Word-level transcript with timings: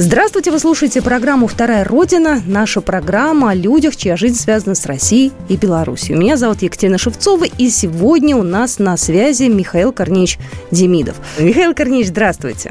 Здравствуйте, 0.00 0.52
вы 0.52 0.60
слушаете 0.60 1.02
программу 1.02 1.48
«Вторая 1.48 1.82
Родина». 1.82 2.40
Наша 2.46 2.80
программа 2.80 3.50
о 3.50 3.54
людях, 3.54 3.96
чья 3.96 4.16
жизнь 4.16 4.36
связана 4.36 4.76
с 4.76 4.86
Россией 4.86 5.32
и 5.48 5.56
Беларусью. 5.56 6.16
Меня 6.16 6.36
зовут 6.36 6.62
Екатерина 6.62 6.98
Шевцова, 6.98 7.42
и 7.42 7.68
сегодня 7.68 8.36
у 8.36 8.44
нас 8.44 8.78
на 8.78 8.96
связи 8.96 9.48
Михаил 9.48 9.92
Корнеевич 9.92 10.38
Демидов. 10.70 11.16
Михаил 11.40 11.74
Корнеевич, 11.74 12.10
здравствуйте. 12.10 12.70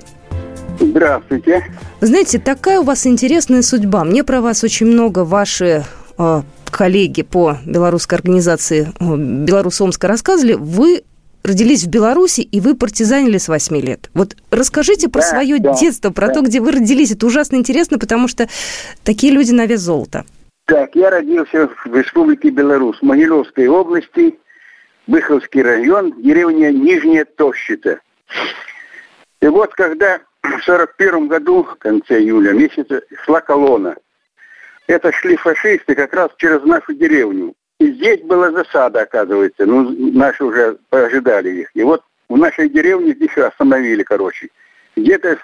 Здравствуйте. 0.79 1.65
Знаете, 1.99 2.39
такая 2.39 2.79
у 2.79 2.83
вас 2.83 3.05
интересная 3.05 3.61
судьба. 3.61 4.05
Мне 4.05 4.23
про 4.23 4.39
вас 4.39 4.63
очень 4.63 4.85
много 4.85 5.25
ваши 5.25 5.83
э, 6.17 6.41
коллеги 6.71 7.23
по 7.23 7.57
белорусской 7.65 8.19
организации 8.19 8.93
э, 9.01 9.15
Беларусь-Омска 9.17 10.07
рассказывали. 10.07 10.53
Вы 10.53 11.03
родились 11.47 11.83
в 11.83 11.89
Беларуси, 11.89 12.41
и 12.41 12.59
вы 12.59 12.75
партизанили 12.75 13.37
с 13.37 13.47
8 13.47 13.77
лет. 13.81 14.09
Вот 14.13 14.35
расскажите 14.51 15.09
про 15.09 15.21
Да, 15.21 15.27
свое 15.27 15.59
да, 15.59 15.73
детство, 15.73 16.11
про 16.11 16.27
да. 16.27 16.33
то, 16.35 16.41
где 16.41 16.59
вы 16.59 16.71
родились. 16.71 17.11
Это 17.11 17.25
ужасно 17.25 17.55
интересно, 17.55 17.97
потому 17.97 18.27
что 18.27 18.47
такие 19.03 19.33
люди 19.33 19.51
на 19.51 19.65
вес 19.65 19.81
золота. 19.81 20.25
Так, 20.65 20.95
я 20.95 21.09
родился 21.09 21.69
в 21.85 21.95
Республике 21.95 22.49
Беларусь, 22.49 23.01
Могилевской 23.01 23.67
области, 23.67 24.37
Быховский 25.07 25.61
район, 25.61 26.21
деревня 26.21 26.71
Нижняя 26.71 27.23
Тощица. 27.25 28.01
И 29.41 29.47
вот 29.47 29.73
когда 29.73 30.19
в 30.43 30.61
41 30.63 31.27
году, 31.27 31.63
в 31.63 31.75
конце 31.75 32.19
июля 32.19 32.51
месяца, 32.51 33.01
шла 33.23 33.39
колонна, 33.39 33.95
это 34.87 35.11
шли 35.11 35.35
фашисты 35.37 35.95
как 35.95 36.13
раз 36.13 36.31
через 36.37 36.63
нашу 36.63 36.93
деревню. 36.93 37.53
И 37.87 37.91
здесь 37.93 38.21
была 38.23 38.51
засада, 38.51 39.03
оказывается. 39.03 39.65
Ну, 39.65 39.89
наши 40.11 40.43
уже 40.43 40.77
ожидали 40.89 41.61
их. 41.61 41.69
И 41.73 41.83
вот 41.83 42.03
в 42.27 42.37
нашей 42.37 42.67
деревне 42.67 43.13
здесь 43.13 43.37
остановили, 43.37 44.03
короче. 44.03 44.49
Где-то 44.97 45.37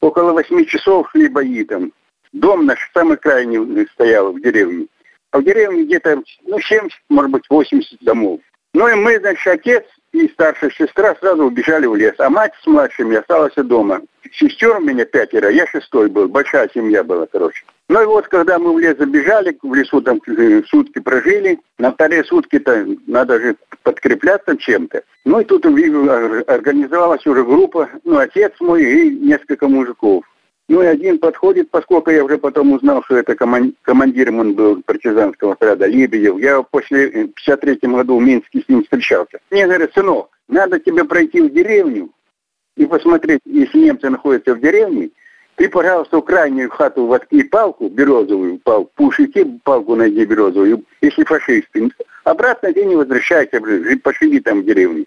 около 0.00 0.32
восьми 0.32 0.66
часов 0.66 1.08
шли 1.12 1.28
бои 1.28 1.62
там. 1.62 1.92
Дом 2.32 2.66
наш 2.66 2.90
самый 2.92 3.18
крайний 3.18 3.86
стоял 3.92 4.32
в 4.32 4.40
деревне. 4.40 4.88
А 5.30 5.38
в 5.38 5.44
деревне 5.44 5.84
где-то, 5.84 6.24
ну, 6.46 6.58
70, 6.58 6.98
может 7.08 7.30
быть, 7.30 7.44
80 7.48 8.00
домов. 8.00 8.40
Ну 8.74 8.88
и 8.88 8.94
мы, 8.94 9.20
значит, 9.20 9.46
отец 9.46 9.84
и 10.10 10.26
старшая 10.30 10.70
сестра 10.70 11.14
сразу 11.20 11.44
убежали 11.44 11.86
в 11.86 11.94
лес. 11.94 12.16
А 12.18 12.28
мать 12.28 12.54
с 12.62 12.66
младшими 12.66 13.16
осталась 13.16 13.54
дома. 13.54 14.00
Сестер 14.32 14.78
у 14.78 14.80
меня 14.80 15.04
пятеро, 15.04 15.50
я 15.50 15.68
шестой 15.68 16.08
был. 16.08 16.26
Большая 16.26 16.68
семья 16.74 17.04
была, 17.04 17.26
короче. 17.26 17.64
Ну 17.88 18.02
и 18.02 18.06
вот, 18.06 18.26
когда 18.26 18.58
мы 18.58 18.74
в 18.74 18.78
лес 18.80 18.96
забежали, 18.98 19.56
в 19.62 19.74
лесу 19.74 20.00
там 20.00 20.20
э, 20.26 20.62
сутки 20.68 20.98
прожили, 20.98 21.60
на 21.78 21.92
вторые 21.92 22.24
сутки-то 22.24 22.84
надо 23.06 23.38
же 23.40 23.56
подкрепляться 23.84 24.56
чем-то. 24.56 25.02
Ну 25.24 25.40
и 25.40 25.44
тут 25.44 25.64
организовалась 25.66 27.24
уже 27.26 27.44
группа, 27.44 27.88
ну, 28.02 28.18
отец 28.18 28.52
мой 28.58 28.82
и 28.82 29.10
несколько 29.10 29.68
мужиков. 29.68 30.24
Ну 30.68 30.82
и 30.82 30.86
один 30.86 31.18
подходит, 31.18 31.70
поскольку 31.70 32.10
я 32.10 32.24
уже 32.24 32.38
потом 32.38 32.72
узнал, 32.72 33.04
что 33.04 33.16
это 33.18 33.36
коман- 33.36 33.74
командиром 33.82 34.40
он 34.40 34.54
был 34.54 34.82
партизанского 34.82 35.52
отряда 35.52 35.86
Лебедев. 35.86 36.38
Я 36.38 36.62
после 36.62 37.08
э, 37.08 37.24
в 37.26 37.34
53 37.34 37.88
году 37.88 38.18
в 38.18 38.22
Минске 38.22 38.62
с 38.62 38.68
ним 38.68 38.82
встречался. 38.82 39.38
Мне 39.52 39.64
говорит, 39.66 39.92
сынок, 39.94 40.30
надо 40.48 40.80
тебе 40.80 41.04
пройти 41.04 41.40
в 41.40 41.52
деревню 41.52 42.10
и 42.76 42.84
посмотреть, 42.84 43.40
если 43.44 43.78
немцы 43.78 44.10
находятся 44.10 44.54
в 44.54 44.60
деревне, 44.60 45.10
ты, 45.56 45.70
пожалуйста, 45.70 46.18
в 46.18 46.22
крайнюю 46.22 46.70
хату 46.70 47.06
воткни 47.06 47.42
палку, 47.42 47.88
березовую 47.88 48.58
палку, 48.58 48.90
пушите 48.94 49.46
палку 49.64 49.96
найди 49.96 50.24
березовую, 50.24 50.84
если 51.00 51.24
фашисты. 51.24 51.90
Обратно 52.24 52.72
ты 52.72 52.84
не 52.84 52.94
возвращайся, 52.94 53.60
пошли 54.02 54.40
там 54.40 54.60
в 54.60 54.64
деревню. 54.64 55.06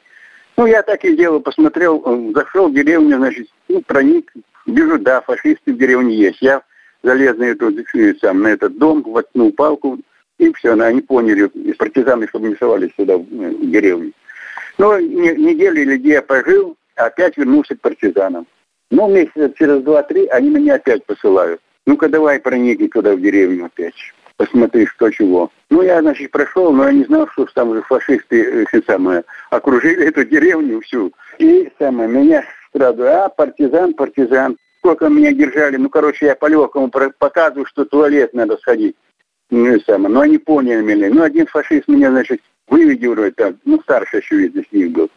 Ну, 0.57 0.65
я 0.65 0.81
так 0.81 1.05
и 1.05 1.13
сделал, 1.13 1.39
посмотрел, 1.39 2.01
э, 2.05 2.31
зашел 2.33 2.67
в 2.67 2.73
деревню, 2.73 3.17
значит, 3.17 3.47
ну, 3.69 3.81
проник, 3.81 4.33
вижу, 4.65 4.97
да, 4.99 5.21
фашисты 5.21 5.71
в 5.71 5.77
деревне 5.77 6.15
есть. 6.15 6.41
Я 6.41 6.63
залез 7.03 7.37
на, 7.37 7.43
эту, 7.43 7.71
сам, 8.19 8.41
на 8.41 8.47
этот 8.47 8.77
дом, 8.77 9.03
воткнул 9.03 9.53
палку, 9.53 9.99
и 10.37 10.51
все, 10.53 10.73
они 10.73 11.01
поняли, 11.01 11.45
партизаны, 11.77 12.27
совались 12.59 12.91
сюда, 12.97 13.17
в, 13.17 13.21
э, 13.21 13.53
деревню. 13.61 14.13
Ну, 14.77 14.99
не- 14.99 15.35
неделю 15.35 15.81
или 15.81 15.97
две 15.97 16.13
я 16.13 16.21
пожил, 16.21 16.75
опять 16.95 17.37
вернулся 17.37 17.75
к 17.75 17.81
партизанам. 17.81 18.47
Ну, 18.91 19.07
месяца 19.07 19.51
через 19.55 19.81
два-три 19.83 20.27
они 20.27 20.49
меня 20.49 20.75
опять 20.75 21.05
посылают. 21.05 21.61
Ну-ка, 21.85 22.09
давай 22.09 22.39
проникни 22.39 22.87
туда, 22.87 23.15
в 23.15 23.21
деревню 23.21 23.65
опять. 23.65 23.93
Посмотри, 24.37 24.85
что 24.85 25.09
чего. 25.09 25.51
Ну, 25.69 25.81
я, 25.81 26.01
значит, 26.01 26.31
прошел, 26.31 26.71
но 26.71 26.85
я 26.85 26.93
не 26.93 27.03
знал, 27.03 27.27
что 27.33 27.45
там 27.53 27.73
же 27.73 27.81
фашисты 27.81 28.65
э, 28.71 28.81
самое, 28.87 29.23
окружили 29.49 30.07
эту 30.07 30.23
деревню 30.23 30.81
всю. 30.81 31.11
И 31.39 31.69
самое, 31.77 32.09
меня 32.09 32.43
сразу, 32.73 33.03
а, 33.03 33.29
партизан, 33.29 33.93
партизан. 33.93 34.57
Сколько 34.79 35.09
меня 35.09 35.33
держали, 35.33 35.75
ну, 35.75 35.89
короче, 35.89 36.27
я 36.27 36.35
по-легкому 36.35 36.89
про- 36.89 37.09
показываю, 37.09 37.65
что 37.65 37.83
туалет 37.83 38.33
надо 38.33 38.57
сходить. 38.57 38.95
Ну, 39.49 39.75
и 39.75 39.83
самое, 39.83 40.13
но 40.13 40.21
они 40.21 40.37
поняли 40.37 40.81
меня. 40.81 41.09
Ну, 41.09 41.21
один 41.21 41.45
фашист 41.47 41.87
меня, 41.87 42.09
значит, 42.09 42.39
выведел 42.67 43.13
вроде 43.13 43.31
так, 43.31 43.55
ну, 43.65 43.81
старший 43.81 44.21
еще, 44.21 44.37
видно, 44.37 44.63
с 44.63 44.71
них 44.71 44.91
был. 44.91 45.09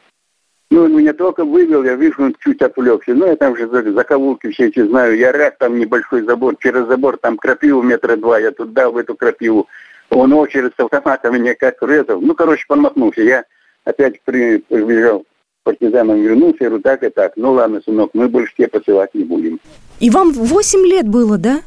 Ну, 0.73 0.85
он 0.85 0.97
меня 0.97 1.13
только 1.13 1.45
вывел, 1.45 1.85
я 1.85 1.97
вижу, 1.97 2.23
он 2.23 2.35
чуть 2.41 2.63
отвлекся. 2.63 3.13
Ну, 3.13 3.27
я 3.27 3.37
там 3.37 3.55
же 3.55 3.69
за- 3.69 3.93
закоулки 3.93 4.49
все 4.51 4.69
эти 4.69 4.83
знаю. 4.83 5.19
Я 5.19 5.31
раз 5.31 5.53
там 5.59 5.79
небольшой 5.79 6.23
забор, 6.23 6.57
через 6.59 6.87
забор 6.87 7.19
там 7.19 7.37
крапиву 7.37 7.83
метра 7.83 8.17
два, 8.17 8.39
я 8.39 8.53
туда 8.53 8.89
в 8.89 8.97
эту 8.97 9.15
крапиву. 9.15 9.69
Он 10.09 10.33
очередь 10.33 10.73
с 10.75 10.81
автомата 10.81 11.31
меня 11.31 11.55
как 11.55 11.75
резал. 11.83 12.23
Ну, 12.23 12.35
короче, 12.35 12.65
подмахнулся. 12.67 13.21
Я 13.21 13.45
опять 13.85 14.23
при, 14.25 14.65
прибежал 14.67 15.21
к 15.21 15.25
партизанам, 15.65 16.23
вернулся, 16.23 16.57
я 16.61 16.69
говорю, 16.71 16.83
так 16.83 17.03
и 17.03 17.11
так. 17.11 17.33
Ну, 17.37 17.53
ладно, 17.53 17.83
сынок, 17.85 18.13
мы 18.15 18.29
больше 18.29 18.55
тебе 18.57 18.69
посылать 18.69 19.15
не 19.15 19.25
будем. 19.25 19.61
И 20.01 20.09
вам 20.09 20.33
8 20.33 20.87
лет 20.87 21.07
было, 21.07 21.37
да? 21.37 21.61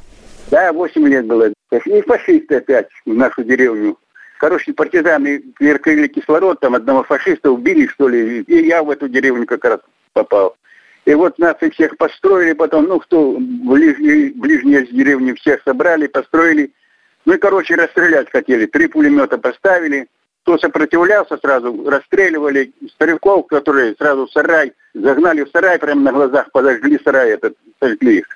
Да, 0.50 0.74
8 0.74 1.08
лет 1.08 1.28
было. 1.28 1.52
И 1.86 2.02
фашисты 2.02 2.56
опять 2.56 2.88
в 3.06 3.14
нашу 3.14 3.44
деревню. 3.44 4.00
Короче, 4.38 4.74
партизаны 4.74 5.40
перекрыли 5.58 6.08
кислород, 6.08 6.60
там 6.60 6.76
одного 6.76 7.04
фашиста 7.04 7.52
убили, 7.52 7.88
что 7.88 8.10
ли, 8.10 8.42
и 8.42 8.68
я 8.68 8.84
в 8.84 8.90
эту 8.90 9.08
деревню 9.08 9.46
как 9.46 9.64
раз 9.64 9.80
попал. 10.14 10.58
И 11.06 11.14
вот 11.14 11.38
нас 11.38 11.56
и 11.62 11.70
всех 11.70 11.98
построили 11.98 12.54
потом, 12.54 12.86
ну, 12.86 13.00
кто 13.00 13.38
ближние, 13.38 14.34
ближние 14.34 14.86
деревни 14.88 15.34
всех 15.34 15.62
собрали, 15.64 16.08
построили. 16.08 16.72
Ну 17.26 17.34
и, 17.34 17.38
короче, 17.38 17.76
расстрелять 17.76 18.30
хотели. 18.32 18.66
Три 18.66 18.88
пулемета 18.88 19.38
поставили. 19.38 20.08
Кто 20.42 20.58
сопротивлялся, 20.58 21.38
сразу 21.38 21.90
расстреливали. 21.90 22.74
Стариков, 22.90 23.48
которые 23.48 23.96
сразу 23.96 24.26
в 24.26 24.32
сарай, 24.32 24.74
загнали 24.96 25.44
в 25.44 25.50
сарай, 25.50 25.78
прямо 25.80 26.02
на 26.02 26.12
глазах 26.12 26.52
подожгли 26.52 27.00
сарай 27.04 27.32
этот, 27.32 27.56
сожгли 27.80 28.20
их. 28.20 28.28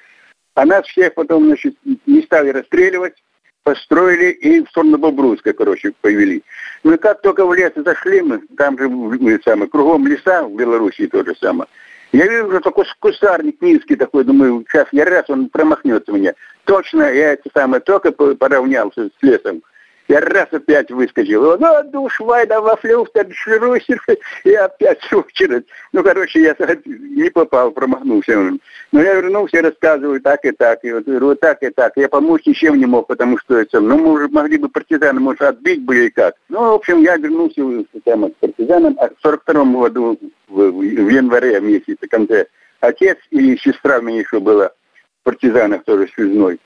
А 0.54 0.66
нас 0.66 0.86
всех 0.86 1.16
потом, 1.16 1.46
значит, 1.46 1.76
не 2.06 2.22
стали 2.22 2.50
расстреливать, 2.50 3.16
построили 3.64 4.31
и 4.31 4.64
в 4.64 4.70
сторону 4.70 4.97
Бобруйска, 4.97 5.53
короче, 5.53 5.94
повели. 6.02 6.44
Ну 6.84 6.94
и 6.94 6.97
как 6.97 7.22
только 7.22 7.46
в 7.46 7.53
лес 7.53 7.72
зашли 7.75 8.22
мы, 8.22 8.42
там 8.58 8.78
же 8.78 8.90
мы, 8.90 9.40
самое, 9.44 9.70
кругом 9.70 10.08
леса 10.08 10.44
в 10.44 10.56
Белоруссии 10.56 11.08
то 11.08 11.24
же 11.24 11.36
самое. 11.36 11.68
Я 12.12 12.25
вижу 12.25 12.59
такой 12.62 12.86
кустарник 13.00 13.62
низкий 13.62 13.96
такой, 13.96 14.24
думаю, 14.24 14.66
сейчас 14.68 14.88
я 14.92 15.06
раз, 15.06 15.30
он 15.30 15.50
промахнется 15.50 16.12
мне. 16.12 16.34
Точно, 16.66 17.03
я 17.03 17.34
это 17.34 17.50
самое, 17.53 17.81
только 17.81 18.12
по- 18.12 18.36
поравнялся 18.36 19.06
с 19.06 19.24
лесом. 19.24 19.62
Я 20.09 20.22
раз 20.22 20.47
опять 20.52 20.90
выскочил. 20.90 21.56
Ну, 21.59 21.84
душ, 21.92 22.20
вайда, 22.20 22.59
во 22.62 22.75
флюфтер, 22.78 23.28
шлюсер. 23.31 24.02
И 24.44 24.53
опять 24.56 25.14
очередь. 25.14 25.68
Ну, 25.94 26.03
короче, 26.03 26.42
я 26.42 26.56
не 26.86 27.30
попал, 27.30 27.70
промахнулся. 27.70 28.58
Но 28.91 29.02
я 29.03 29.14
вернулся 29.14 29.61
рассказываю 29.61 30.20
так 30.20 30.44
и 30.46 30.52
так. 30.52 30.79
И 30.84 30.91
вот, 30.91 31.06
вот 31.06 31.40
так 31.40 31.61
и 31.61 31.70
так. 31.70 31.94
Я 31.96 32.09
помочь 32.09 32.47
ничем 32.47 32.79
не 32.79 32.88
мог, 32.88 33.06
потому 33.06 33.38
что 33.38 33.59
это, 33.59 33.79
ну, 33.79 34.00
мы 34.00 34.14
уже 34.14 34.28
могли 34.29 34.58
бы 34.58 34.67
партизаны, 34.67 35.20
может, 35.20 35.44
отбить 35.44 35.85
были 35.85 36.08
и 36.08 36.09
как. 36.09 36.34
Ну, 36.50 36.59
в 36.59 36.73
общем, 36.73 37.03
я 37.03 37.16
вернулся 37.17 37.61
там, 38.03 38.32
к 38.32 38.35
партизанам. 38.38 38.97
А 39.00 39.09
в 39.09 39.22
42 39.22 39.64
году, 39.64 40.20
в, 40.47 40.72
в 40.72 41.09
январе 41.09 41.61
месяце, 41.61 42.08
конце, 42.09 42.47
отец 42.79 43.20
и 43.29 43.56
сестра 43.58 44.00
у 44.00 44.02
меня 44.02 44.22
еще 44.22 44.40
была 44.40 44.72
партизанах 45.23 45.84
тоже 45.84 46.09
связной. 46.16 46.59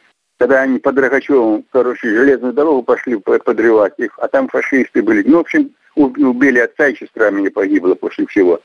Когда 0.43 0.63
они 0.63 0.77
по 0.77 0.91
Дрогачеву, 0.91 1.63
короче, 1.71 2.09
железную 2.09 2.51
дорогу 2.51 2.83
пошли 2.83 3.15
по- 3.15 3.39
подрывать 3.39 3.93
их, 3.97 4.11
а 4.17 4.27
там 4.27 4.49
фашисты 4.49 5.01
были. 5.01 5.23
Ну, 5.25 5.37
в 5.37 5.39
общем, 5.39 5.71
уб- 5.95 6.17
убили 6.17 6.59
отца 6.59 6.89
и 6.89 6.97
сестра 6.97 7.29
меня 7.29 7.49
погибла 7.49 7.95
после 7.95 8.27
всего. 8.27 8.59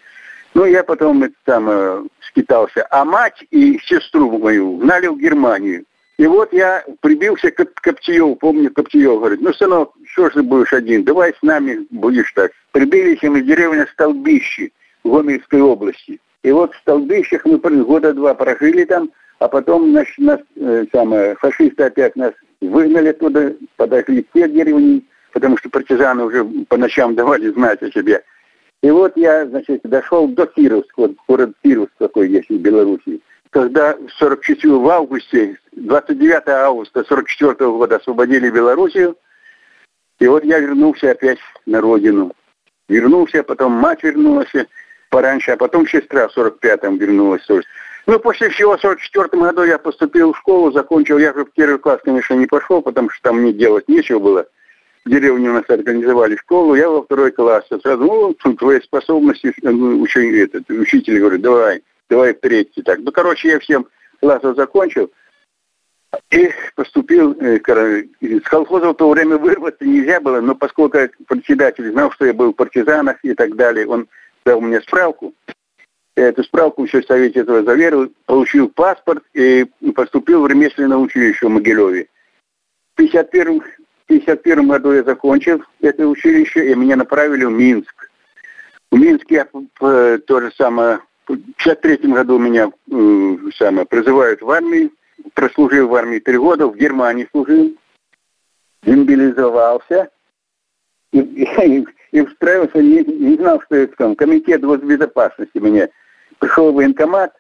Ну, 0.54 0.64
я 0.64 0.82
потом 0.82 1.32
там 1.44 1.70
э, 1.70 2.02
скитался. 2.18 2.84
А 2.90 3.04
мать 3.04 3.44
и 3.52 3.78
сестру 3.84 4.40
мою 4.40 4.78
гнали 4.78 5.06
в 5.06 5.18
Германию. 5.18 5.84
И 6.18 6.26
вот 6.26 6.52
я 6.52 6.84
прибился 7.00 7.52
к 7.52 7.64
Коптиеву, 7.80 8.34
помню, 8.34 8.72
Коптиев 8.72 9.20
говорит, 9.20 9.40
ну, 9.40 9.52
сынок, 9.52 9.92
что 10.04 10.30
ж 10.30 10.32
ты 10.32 10.42
будешь 10.42 10.72
один, 10.72 11.04
давай 11.04 11.32
с 11.32 11.42
нами 11.42 11.86
будешь 11.90 12.32
так. 12.32 12.50
Прибились 12.72 13.22
мы 13.22 13.40
в 13.40 13.46
деревне 13.46 13.86
Столбище 13.92 14.72
в 15.04 15.12
Гомельской 15.12 15.60
области. 15.60 16.18
И 16.42 16.50
вот 16.50 16.74
в 16.74 16.78
Столбищах 16.78 17.44
мы 17.44 17.58
года 17.58 18.12
два 18.14 18.34
прожили 18.34 18.82
там, 18.82 19.10
а 19.38 19.48
потом 19.48 19.90
значит, 19.90 20.18
нас, 20.18 20.40
э, 20.56 20.84
самое, 20.92 21.36
фашисты 21.36 21.84
опять 21.84 22.16
нас 22.16 22.32
выгнали 22.60 23.12
туда, 23.12 23.52
подошли 23.76 24.26
те 24.34 24.48
деревни, 24.48 25.04
потому 25.32 25.56
что 25.56 25.70
партизаны 25.70 26.24
уже 26.24 26.44
по 26.68 26.76
ночам 26.76 27.14
давали 27.14 27.48
знать 27.50 27.82
о 27.82 27.90
себе. 27.90 28.22
И 28.82 28.90
вот 28.90 29.16
я, 29.16 29.46
значит, 29.46 29.82
дошел 29.82 30.28
до 30.28 30.46
Кировска, 30.46 31.10
город 31.26 31.52
Кировск 31.62 31.92
такой 31.98 32.30
есть 32.30 32.48
в 32.48 32.58
Беларуси. 32.58 33.20
Когда 33.50 33.94
в 33.94 34.10
44 34.18 34.74
в 34.74 34.88
августе, 34.88 35.58
29 35.72 36.48
августа 36.48 37.04
44 37.04 37.54
года 37.70 37.96
освободили 37.96 38.50
Белоруссию, 38.50 39.16
и 40.18 40.26
вот 40.26 40.44
я 40.44 40.58
вернулся 40.58 41.12
опять 41.12 41.38
на 41.64 41.80
родину. 41.80 42.32
Вернулся, 42.88 43.42
потом 43.42 43.72
мать 43.72 44.02
вернулась 44.02 44.52
пораньше, 45.10 45.52
а 45.52 45.56
потом 45.56 45.86
сестра 45.86 46.28
в 46.28 46.36
45-м 46.36 46.98
вернулась 46.98 47.44
тоже. 47.46 47.64
Ну, 48.08 48.18
после 48.18 48.48
всего 48.48 48.74
в 48.74 48.80
44 48.80 49.28
году 49.32 49.64
я 49.64 49.78
поступил 49.78 50.32
в 50.32 50.38
школу, 50.38 50.72
закончил, 50.72 51.18
я 51.18 51.34
же 51.34 51.44
в 51.44 51.52
первый 51.52 51.78
класс, 51.78 52.00
конечно, 52.02 52.32
не 52.32 52.46
пошел, 52.46 52.80
потому 52.80 53.10
что 53.10 53.22
там 53.22 53.42
мне 53.42 53.52
делать 53.52 53.86
нечего 53.86 54.18
было. 54.18 54.46
В 55.04 55.10
деревне 55.10 55.50
у 55.50 55.52
нас 55.52 55.64
организовали 55.68 56.36
школу, 56.36 56.74
я 56.74 56.88
во 56.88 57.02
второй 57.02 57.32
класс. 57.32 57.66
Я 57.70 57.78
сразу, 57.80 58.34
ну, 58.42 58.54
твои 58.54 58.80
способности, 58.80 59.52
ну, 59.60 60.00
учитель, 60.00 60.40
этот, 60.40 60.70
учитель 60.70 61.20
говорит, 61.20 61.42
давай, 61.42 61.82
давай 62.08 62.32
в 62.32 62.40
третий. 62.40 62.80
Так. 62.80 63.00
Ну, 63.00 63.12
короче, 63.12 63.50
я 63.50 63.58
всем 63.58 63.86
классов 64.20 64.56
закончил. 64.56 65.12
И 66.30 66.50
поступил, 66.76 67.36
э, 67.38 67.60
с 67.60 68.48
колхоза 68.48 68.88
в 68.88 68.94
то 68.94 69.10
время 69.10 69.36
вырваться 69.36 69.84
нельзя 69.84 70.18
было, 70.18 70.40
но 70.40 70.54
поскольку 70.54 70.96
председатель 71.28 71.90
знал, 71.90 72.10
что 72.12 72.24
я 72.24 72.32
был 72.32 72.54
в 72.54 72.56
партизанах 72.56 73.18
и 73.22 73.34
так 73.34 73.54
далее, 73.54 73.86
он 73.86 74.08
дал 74.46 74.62
мне 74.62 74.80
справку. 74.80 75.34
Эту 76.18 76.42
справку 76.44 76.84
еще 76.84 77.00
в 77.00 77.06
Совете 77.06 77.40
этого 77.40 77.62
заверил, 77.62 78.12
получил 78.26 78.68
паспорт 78.68 79.22
и 79.34 79.66
поступил 79.94 80.42
в 80.42 80.48
ремесленное 80.48 80.96
училище 80.96 81.46
в 81.46 81.50
Могилеве. 81.50 82.08
В 82.94 82.96
51 82.96 83.62
51 84.08 84.68
году 84.68 84.92
я 84.92 85.04
закончил 85.04 85.62
это 85.80 86.08
училище, 86.08 86.72
и 86.72 86.74
меня 86.74 86.96
направили 86.96 87.44
в 87.44 87.50
Минск. 87.50 88.10
В 88.90 88.98
Минске 88.98 89.34
я 89.34 89.48
э, 89.80 90.18
то 90.26 90.40
же 90.40 90.50
самое, 90.56 91.00
в 91.26 91.36
53 91.36 92.10
году 92.10 92.38
меня 92.38 92.70
э, 92.90 93.36
самое, 93.56 93.86
призывают 93.86 94.40
в 94.40 94.50
армию, 94.50 94.90
прослужил 95.34 95.88
в 95.88 95.94
армии 95.94 96.20
три 96.20 96.38
года, 96.38 96.66
в 96.66 96.76
Германии 96.76 97.28
служил, 97.30 97.76
демобилизовался 98.82 100.08
и, 101.12 101.18
и, 101.20 101.86
и 102.12 102.20
устраивался, 102.22 102.82
не, 102.82 103.04
не 103.04 103.36
знал, 103.36 103.60
что 103.62 103.76
это 103.76 103.94
там, 103.96 104.16
комитет 104.16 104.62
госбезопасности 104.62 105.58
меня. 105.58 105.90
Пришел 106.38 106.72
в 106.72 106.74
военкомат, 106.74 107.32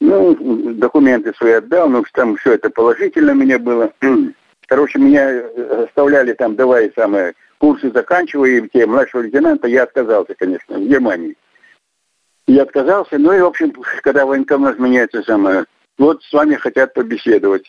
ну, 0.00 0.34
документы 0.74 1.32
свои 1.34 1.52
отдал, 1.52 1.88
ну, 1.88 2.04
там 2.12 2.36
все 2.36 2.52
это 2.52 2.70
положительно 2.70 3.32
у 3.32 3.36
меня 3.36 3.58
было. 3.58 3.92
Короче, 4.66 4.98
меня 4.98 5.44
оставляли 5.84 6.32
там, 6.32 6.56
давай 6.56 6.92
самое, 6.94 7.34
курсы 7.58 7.90
заканчивая, 7.90 8.50
и 8.50 8.68
те 8.68 8.86
младшего 8.86 9.22
лейтенанта, 9.22 9.68
я 9.68 9.84
отказался, 9.84 10.34
конечно, 10.34 10.78
в 10.78 10.86
Германии. 10.86 11.36
Я 12.46 12.62
отказался, 12.62 13.18
ну 13.18 13.32
и, 13.32 13.40
в 13.40 13.46
общем, 13.46 13.72
когда 14.02 14.26
военкомат 14.26 14.78
меняется 14.78 15.22
самое, 15.22 15.64
вот 15.98 16.22
с 16.22 16.32
вами 16.32 16.56
хотят 16.56 16.92
побеседовать. 16.92 17.68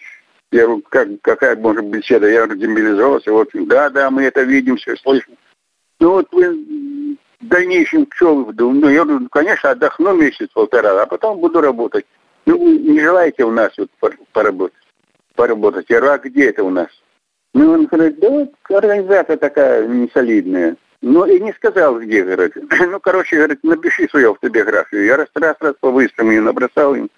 Я 0.51 0.65
говорю, 0.65 0.83
как, 0.89 1.07
какая 1.21 1.55
может 1.55 1.85
беседа? 1.85 2.27
Я 2.27 2.45
говорю, 2.45 2.61
демобилизовался. 2.61 3.31
Вот, 3.31 3.49
да, 3.53 3.89
да, 3.89 4.09
мы 4.09 4.23
это 4.23 4.43
видим, 4.43 4.77
все 4.77 4.95
слышим. 4.97 5.35
Ну 5.99 6.11
вот 6.11 6.27
вы 6.31 7.17
дальнейшем 7.41 8.07
думаете? 8.19 8.85
Ну, 8.85 8.89
я 8.89 9.05
говорю, 9.05 9.29
конечно, 9.29 9.71
отдохну 9.71 10.15
месяц-полтора, 10.15 11.01
а 11.01 11.05
потом 11.05 11.39
буду 11.39 11.61
работать. 11.61 12.05
Ну, 12.45 12.57
не 12.57 12.99
желаете 12.99 13.43
у 13.43 13.51
нас 13.51 13.71
вот 13.77 13.89
поработать? 14.31 14.77
Поработать. 15.35 15.85
Я 15.89 15.99
говорю, 15.99 16.13
а 16.13 16.17
где 16.19 16.49
это 16.49 16.63
у 16.63 16.69
нас? 16.69 16.87
Ну, 17.53 17.71
он 17.71 17.85
говорит, 17.85 18.19
да 18.19 18.29
вот 18.29 18.51
организация 18.69 19.37
такая 19.37 19.87
несолидная. 19.87 20.77
Ну, 21.01 21.25
и 21.25 21.39
не 21.39 21.53
сказал, 21.53 21.99
где, 21.99 22.23
говорит. 22.23 22.55
Ну, 22.87 22.99
короче, 22.99 23.37
говорит, 23.37 23.63
напиши 23.63 24.07
свою 24.09 24.31
автобиографию. 24.31 25.05
Я 25.05 25.17
раз, 25.17 25.27
раз, 25.35 25.55
раз 25.59 25.75
по-быстрому 25.79 26.31
ее 26.31 26.41
набросал 26.41 26.95
им. 26.95 27.09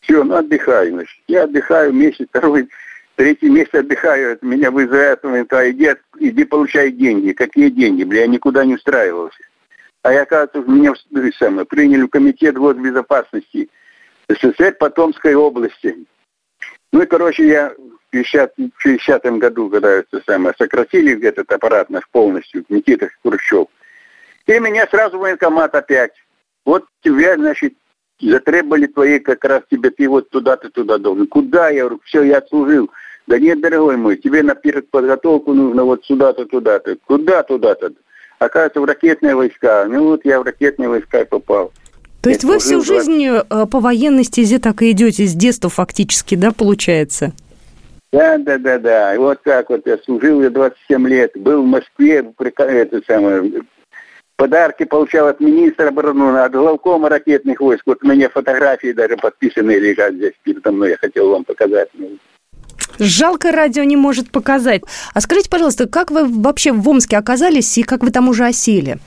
Все, 0.00 0.22
ну 0.22 0.34
отдыхаю, 0.34 0.92
значит. 0.92 1.18
Я 1.26 1.44
отдыхаю 1.44 1.92
месяц, 1.92 2.26
второй, 2.28 2.68
третий 3.16 3.48
месяц 3.48 3.74
отдыхаю, 3.74 4.38
меня 4.42 4.70
вызывает, 4.70 5.24
а 5.24 5.70
иди, 5.70 5.90
иди 6.18 6.44
получай 6.44 6.90
деньги. 6.90 7.32
Какие 7.32 7.70
деньги, 7.70 8.04
бля, 8.04 8.22
я 8.22 8.26
никуда 8.26 8.64
не 8.64 8.74
устраивался. 8.74 9.38
А 10.02 10.12
я, 10.12 10.22
оказывается, 10.22 10.70
меня 10.70 10.92
самое, 11.38 11.66
приняли 11.66 12.02
в 12.02 12.08
комитет 12.08 12.56
госбезопасности 12.56 13.70
СССР 14.28 14.76
по 14.78 14.90
Томской 14.90 15.34
области. 15.34 16.06
Ну 16.92 17.02
и, 17.02 17.06
короче, 17.06 17.46
я 17.46 17.70
в 17.70 18.10
50, 18.10 18.54
50 18.82 19.24
году, 19.38 19.70
когда 19.70 19.90
это 19.90 20.22
самое, 20.26 20.54
сократили 20.58 21.26
этот 21.26 21.50
аппарат 21.50 21.90
наш 21.90 22.08
полностью, 22.10 22.64
Никита 22.68 23.08
Хрущев, 23.22 23.66
и 24.46 24.58
меня 24.60 24.86
сразу 24.88 25.16
в 25.16 25.22
военкомат 25.22 25.74
опять. 25.74 26.12
Вот 26.64 26.84
тебя, 27.02 27.34
значит, 27.36 27.74
затребовали 28.20 28.86
твои 28.86 29.18
как 29.18 29.44
раз 29.44 29.62
тебе, 29.70 29.90
ты 29.90 30.08
вот 30.08 30.30
туда, 30.30 30.56
ты 30.56 30.68
туда 30.68 30.98
должен. 30.98 31.26
Куда? 31.26 31.70
Я 31.70 31.88
все, 32.04 32.22
я 32.22 32.42
служил. 32.42 32.90
Да 33.26 33.38
нет, 33.38 33.60
дорогой 33.60 33.96
мой, 33.96 34.16
тебе 34.16 34.42
на 34.42 34.54
подготовку 34.54 35.54
нужно 35.54 35.84
вот 35.84 36.04
сюда-то, 36.04 36.44
туда-то. 36.44 36.96
Куда 37.06 37.42
туда-то? 37.42 37.92
Оказывается, 38.38 38.80
в 38.80 38.84
ракетные 38.84 39.34
войска. 39.34 39.86
Ну 39.88 40.10
вот 40.10 40.24
я 40.24 40.40
в 40.40 40.42
ракетные 40.42 40.88
войска 40.88 41.22
и 41.22 41.24
попал. 41.24 41.72
То 42.20 42.30
есть 42.30 42.44
вы 42.44 42.58
всю 42.58 42.82
жизнь 42.82 43.24
э, 43.26 43.42
по 43.66 43.80
военной 43.80 44.24
стезе 44.24 44.58
так 44.58 44.82
и 44.82 44.90
идете, 44.90 45.26
с 45.26 45.34
детства 45.34 45.68
фактически, 45.68 46.34
да, 46.34 46.52
получается? 46.52 47.32
Да, 48.12 48.38
да, 48.38 48.58
да, 48.58 48.78
да. 48.78 49.14
И 49.14 49.18
вот 49.18 49.42
так 49.42 49.68
вот 49.70 49.86
я 49.86 49.98
служил 49.98 50.42
я 50.42 50.50
27 50.50 51.08
лет, 51.08 51.32
был 51.34 51.62
в 51.62 51.66
Москве, 51.66 52.24
это 52.38 53.02
самое, 53.06 53.62
Подарки 54.36 54.84
получал 54.84 55.28
от 55.28 55.38
министра 55.38 55.88
обороны, 55.88 56.38
от 56.38 56.52
главкома 56.52 57.08
ракетных 57.08 57.60
войск. 57.60 57.82
Вот 57.86 58.02
у 58.02 58.08
меня 58.08 58.28
фотографии 58.28 58.92
даже 58.92 59.16
подписанные 59.16 59.78
лежат 59.78 60.14
здесь 60.14 60.32
передо 60.42 60.72
мной. 60.72 60.90
Я 60.90 60.96
хотел 60.96 61.30
вам 61.30 61.44
показать. 61.44 61.88
Жалко, 62.98 63.52
радио 63.52 63.84
не 63.84 63.96
может 63.96 64.30
показать. 64.30 64.82
А 65.14 65.20
скажите, 65.20 65.50
пожалуйста, 65.50 65.88
как 65.88 66.10
вы 66.10 66.26
вообще 66.26 66.72
в 66.72 66.88
Омске 66.88 67.16
оказались 67.16 67.76
и 67.78 67.82
как 67.82 68.02
вы 68.02 68.10
там 68.10 68.28
уже 68.28 68.46
осели? 68.46 68.98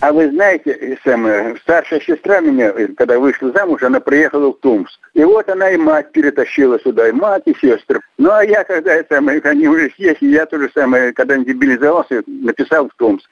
А 0.00 0.12
вы 0.12 0.30
знаете, 0.30 0.98
самое, 1.04 1.56
старшая 1.62 2.00
сестра 2.00 2.40
меня, 2.40 2.72
когда 2.96 3.20
вышла 3.20 3.52
замуж, 3.52 3.84
она 3.84 4.00
приехала 4.00 4.52
в 4.52 4.58
Томск. 4.58 4.98
И 5.14 5.22
вот 5.22 5.48
она 5.48 5.70
и 5.70 5.76
мать 5.76 6.10
перетащила 6.10 6.80
сюда, 6.80 7.08
и 7.08 7.12
мать, 7.12 7.44
и 7.46 7.54
сестры. 7.54 8.00
Ну, 8.18 8.32
а 8.32 8.44
я, 8.44 8.64
когда 8.64 9.00
самое, 9.08 9.40
они 9.44 9.68
уже 9.68 9.92
съесть, 9.94 10.20
я 10.20 10.46
тоже 10.46 10.72
самое, 10.74 11.12
когда 11.12 11.36
дебилизовался, 11.36 12.24
написал 12.26 12.88
в 12.88 12.94
Томск. 12.96 13.28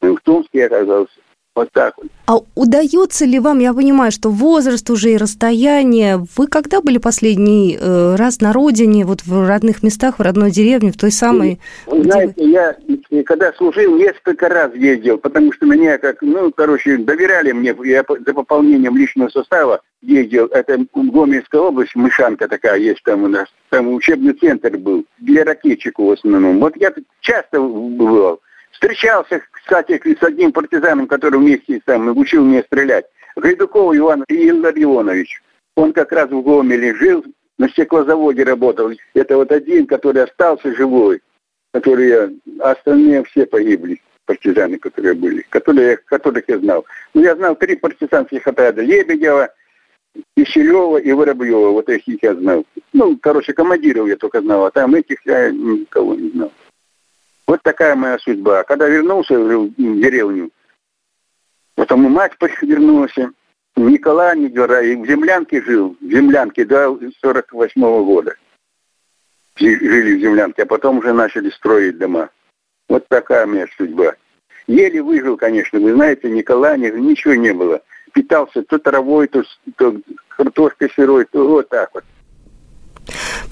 Ну, 0.00 0.16
в 0.16 0.20
Томске 0.22 0.60
я 0.60 0.66
оказался. 0.66 1.12
Вот 1.54 1.70
так 1.72 1.94
вот. 1.96 2.06
А 2.26 2.38
удается 2.56 3.24
ли 3.24 3.38
вам, 3.38 3.60
я 3.60 3.72
понимаю, 3.72 4.10
что 4.10 4.30
возраст 4.30 4.88
уже 4.90 5.12
и 5.12 5.16
расстояние, 5.16 6.24
вы 6.36 6.48
когда 6.48 6.80
были 6.80 6.98
последний 6.98 7.78
э, 7.80 8.16
раз 8.16 8.40
на 8.40 8.52
родине, 8.52 9.04
вот 9.04 9.22
в 9.24 9.46
родных 9.46 9.82
местах, 9.82 10.18
в 10.18 10.22
родной 10.22 10.50
деревне, 10.50 10.90
в 10.90 10.96
той 10.96 11.12
самой? 11.12 11.60
Вы 11.86 12.02
знаете, 12.02 12.34
вы... 12.36 12.48
я 12.48 12.76
когда 13.24 13.52
служил, 13.52 13.96
несколько 13.96 14.48
раз 14.48 14.74
ездил, 14.74 15.18
потому 15.18 15.52
что 15.52 15.66
меня 15.66 15.98
как, 15.98 16.22
ну, 16.22 16.50
короче, 16.50 16.96
доверяли 16.96 17.52
мне, 17.52 17.74
я 17.84 18.04
за 18.26 18.34
пополнением 18.34 18.96
личного 18.96 19.28
состава 19.28 19.80
ездил, 20.02 20.46
это 20.46 20.78
Гомельская 20.92 21.60
область, 21.60 21.94
Мышанка 21.94 22.48
такая 22.48 22.78
есть 22.78 23.02
там 23.04 23.22
у 23.22 23.28
нас, 23.28 23.48
там 23.70 23.88
учебный 23.92 24.32
центр 24.32 24.76
был, 24.76 25.04
для 25.18 25.44
ракетчиков 25.44 26.06
в 26.06 26.12
основном. 26.12 26.58
Вот 26.58 26.76
я 26.76 26.92
часто 27.20 27.60
бывал. 27.60 28.40
Встречался, 28.72 29.40
кстати, 29.64 30.00
с 30.14 30.22
одним 30.22 30.52
партизаном, 30.52 31.06
который 31.06 31.38
вместе 31.38 31.80
там 31.86 32.16
учил 32.16 32.44
меня 32.44 32.62
стрелять. 32.62 33.06
Гайдуков 33.36 33.96
Иван 33.96 34.24
Илларионович. 34.28 35.42
Он 35.76 35.92
как 35.92 36.12
раз 36.12 36.30
в 36.30 36.42
Гомеле 36.42 36.94
жил, 36.94 37.24
на 37.58 37.68
стеклозаводе 37.70 38.44
работал. 38.44 38.92
Это 39.14 39.36
вот 39.36 39.50
один, 39.50 39.86
который 39.86 40.22
остался 40.22 40.74
живой, 40.74 41.22
который 41.72 42.40
а 42.60 42.72
остальные 42.72 43.24
все 43.24 43.46
погибли, 43.46 44.00
партизаны, 44.26 44.78
которые 44.78 45.14
были, 45.14 45.44
которые, 45.48 45.96
которых 45.96 46.44
я 46.48 46.58
знал. 46.58 46.84
Ну, 47.14 47.22
я 47.22 47.34
знал 47.34 47.56
три 47.56 47.76
партизанских 47.76 48.46
отряда. 48.46 48.82
Лебедева, 48.82 49.48
Киселева 50.36 50.98
и 50.98 51.10
Воробьева. 51.12 51.70
Вот 51.70 51.88
этих 51.88 52.22
я 52.22 52.34
знал. 52.34 52.64
Ну, 52.92 53.18
короче, 53.20 53.54
командиров 53.54 54.08
я 54.08 54.16
только 54.16 54.42
знал, 54.42 54.66
а 54.66 54.70
там 54.70 54.94
этих 54.94 55.24
я 55.26 55.50
никого 55.50 56.14
не 56.14 56.30
знал. 56.30 56.52
Вот 57.46 57.62
такая 57.62 57.94
моя 57.94 58.18
судьба. 58.18 58.64
Когда 58.64 58.88
вернулся 58.88 59.38
в 59.38 59.70
деревню, 59.76 60.50
потом 61.74 62.06
и 62.06 62.08
мать 62.08 62.32
вернулась, 62.62 63.14
Николай 63.76 64.38
не 64.38 64.48
говоря, 64.48 64.80
и 64.80 64.96
в 64.96 65.06
землянке 65.06 65.62
жил, 65.62 65.96
в 66.00 66.04
землянке 66.04 66.64
до 66.64 66.98
48 67.20 67.82
-го 67.82 68.04
года. 68.04 68.34
Жили 69.56 70.16
в 70.16 70.20
землянке, 70.20 70.62
а 70.62 70.66
потом 70.66 70.98
уже 70.98 71.12
начали 71.12 71.50
строить 71.50 71.98
дома. 71.98 72.30
Вот 72.88 73.06
такая 73.08 73.46
у 73.46 73.50
меня 73.50 73.66
судьба. 73.76 74.14
Еле 74.66 75.02
выжил, 75.02 75.36
конечно, 75.36 75.78
вы 75.78 75.92
знаете, 75.92 76.30
Николая 76.30 76.76
ничего 76.76 77.34
не 77.34 77.52
было. 77.52 77.82
питался 78.12 78.62
то 78.62 78.78
травой, 78.78 79.26
то, 79.26 79.42
то 79.76 79.96
картошкой 80.28 80.90
сырой, 80.94 81.24
то 81.24 81.46
вот 81.46 81.68
так 81.68 81.90
вот. 81.94 82.04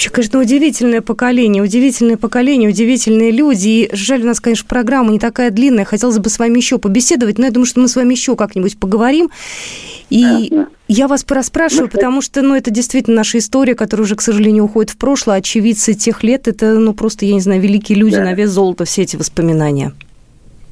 Вообще, 0.03 0.11
конечно, 0.11 0.41
удивительное 0.41 1.01
поколение, 1.01 1.63
удивительное 1.63 2.17
поколение, 2.17 2.69
удивительные 2.69 3.31
люди. 3.31 3.69
И 3.69 3.91
жаль, 3.93 4.23
у 4.23 4.27
нас, 4.27 4.41
конечно, 4.41 4.67
программа 4.69 5.13
не 5.13 5.21
такая 5.21 5.51
длинная. 5.53 5.85
Хотелось 5.85 6.19
бы 6.19 6.29
с 6.29 6.41
вами 6.41 6.57
еще 6.57 6.79
побеседовать, 6.79 7.39
но 7.39 7.45
я 7.45 7.53
думаю, 7.53 7.67
что 7.67 7.79
мы 7.79 7.87
с 7.87 7.95
вами 7.95 8.11
еще 8.11 8.35
как-нибудь 8.35 8.81
поговорим. 8.81 9.31
И 10.11 10.49
да, 10.51 10.67
я 10.89 11.07
вас 11.07 11.23
порасспрашиваю, 11.23 11.89
потому 11.89 12.21
что, 12.21 12.43
ну, 12.43 12.57
это 12.57 12.73
действительно 12.73 13.19
наша 13.19 13.39
история, 13.39 13.77
которая 13.77 14.05
уже, 14.05 14.17
к 14.17 14.23
сожалению, 14.23 14.65
уходит 14.65 14.91
в 14.91 14.97
прошлое. 14.97 15.37
Очевидцы 15.37 15.95
тех 15.95 16.25
лет, 16.25 16.49
это, 16.49 16.75
ну, 16.81 16.95
просто, 16.95 17.25
я 17.25 17.35
не 17.35 17.41
знаю, 17.41 17.61
великие 17.61 17.97
люди 17.97 18.17
да. 18.17 18.25
на 18.25 18.35
вес 18.35 18.51
золота, 18.51 18.85
все 18.85 19.03
эти 19.03 19.15
воспоминания. 19.15 19.93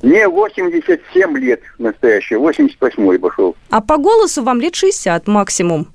Мне 0.02 0.26
87 0.28 1.38
лет 1.38 1.60
настоящее, 1.78 2.40
88-й 2.40 3.18
пошел. 3.20 3.54
А 3.68 3.80
по 3.80 3.96
голосу 3.96 4.42
вам 4.42 4.60
лет 4.60 4.74
60 4.74 5.28
максимум. 5.28 5.86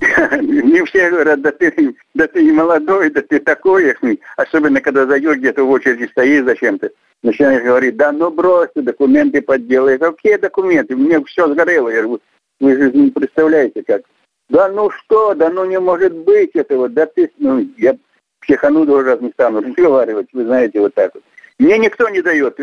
Не 0.42 0.84
все 0.84 1.10
говорят, 1.10 1.40
да 1.42 1.50
ты, 1.50 1.94
да 2.14 2.26
ты 2.28 2.44
не 2.44 2.52
молодой, 2.52 3.10
да 3.10 3.22
ты 3.22 3.40
такой. 3.40 3.96
Особенно, 4.36 4.80
когда 4.80 5.06
зайдешь 5.06 5.38
где-то 5.38 5.64
в 5.64 5.70
очереди 5.70 6.08
стоишь 6.10 6.44
зачем-то. 6.44 6.90
Начинаешь 7.22 7.64
говорить, 7.64 7.96
да 7.96 8.12
ну 8.12 8.30
брось, 8.30 8.70
документы 8.74 9.42
подделай. 9.42 9.98
Какие 9.98 10.36
документы? 10.36 10.94
Мне 10.94 11.22
все 11.24 11.52
сгорело. 11.52 11.88
Я 11.88 12.02
говорю, 12.02 12.20
вы 12.60 12.76
же 12.76 12.92
не 12.92 13.10
представляете 13.10 13.82
как. 13.82 14.02
Да 14.48 14.68
ну 14.68 14.90
что, 14.90 15.34
да 15.34 15.50
ну 15.50 15.64
не 15.64 15.80
может 15.80 16.14
быть 16.14 16.52
этого. 16.54 16.88
Да 16.88 17.06
ты, 17.06 17.30
ну, 17.38 17.66
я 17.76 17.96
психану 18.40 18.86
два 18.86 19.02
раз 19.02 19.20
не 19.20 19.30
стану 19.30 19.60
разговаривать, 19.60 20.28
вы 20.32 20.44
знаете, 20.44 20.80
вот 20.80 20.94
так 20.94 21.14
вот. 21.14 21.24
Мне 21.58 21.76
никто 21.76 22.08
не 22.08 22.22
дает, 22.22 22.56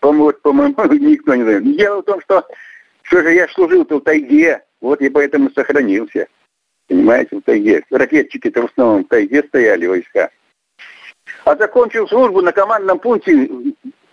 по-моему, 0.00 0.32
по, 0.42 0.52
по 0.52 0.94
никто 0.94 1.34
не 1.34 1.44
дает. 1.44 1.76
Дело 1.76 2.00
в 2.00 2.04
том, 2.06 2.20
что 2.22 2.46
все 3.02 3.22
же 3.22 3.32
я 3.34 3.46
служил-то 3.48 3.98
в 3.98 4.04
тайге, 4.04 4.62
вот 4.80 5.00
и 5.02 5.08
поэтому 5.10 5.50
сохранился. 5.50 6.28
Понимаете, 6.88 7.36
в 7.36 7.42
тайге. 7.42 7.84
Ракетчики-то 7.90 8.62
в 8.62 8.70
основном 8.70 9.04
в 9.04 9.08
тайге 9.08 9.42
стояли 9.46 9.86
войска. 9.86 10.30
А 11.44 11.56
закончил 11.56 12.08
службу 12.08 12.40
на 12.40 12.52
командном 12.52 12.98
пункте 12.98 13.48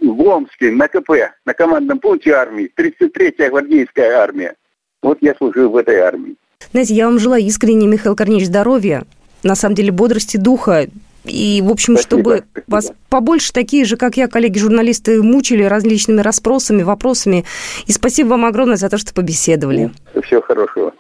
в 0.02 0.22
Омске, 0.22 0.72
на 0.72 0.88
КП, 0.88 1.12
на 1.46 1.54
командном 1.54 2.00
пункте 2.00 2.34
армии, 2.34 2.72
33-я 2.78 3.50
гвардейская 3.50 4.18
армия. 4.18 4.56
Вот 5.02 5.18
я 5.22 5.34
служил 5.36 5.70
в 5.70 5.78
этой 5.78 5.98
армии. 6.00 6.36
Знаете, 6.72 6.94
я 6.94 7.06
вам 7.06 7.20
желаю 7.20 7.44
искренне, 7.44 7.88
Михаил 7.88 8.16
Корнеевич, 8.16 8.48
здоровья, 8.48 9.06
на 9.44 9.56
самом 9.56 9.76
деле 9.76 9.92
бодрости 9.92 10.38
духа, 10.38 10.88
и, 11.28 11.62
в 11.62 11.70
общем, 11.72 11.98
спасибо, 11.98 12.22
чтобы 12.22 12.44
спасибо. 12.52 12.64
вас 12.68 12.92
побольше 13.10 13.54
такие 13.54 13.86
же, 13.86 13.98
как 13.98 14.18
я, 14.18 14.28
коллеги-журналисты, 14.28 15.22
мучили 15.22 15.64
различными 15.64 16.22
расспросами, 16.22 16.84
вопросами. 16.84 17.46
И 17.88 17.92
спасибо 17.92 18.30
вам 18.30 18.46
огромное 18.46 18.78
за 18.78 18.90
то, 18.90 18.98
что 18.98 19.14
побеседовали. 19.14 19.92
Всего 20.24 20.42
хорошего. 20.42 20.94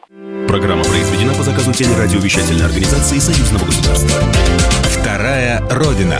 Программа 0.47 0.83
произведена 0.83 1.33
по 1.33 1.43
заказу 1.43 1.73
телерадиовещательной 1.73 2.65
организации 2.65 3.19
Союзного 3.19 3.65
государства. 3.65 4.21
Вторая 4.83 5.61
Родина. 5.69 6.19